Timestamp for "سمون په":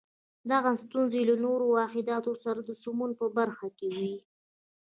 2.83-3.25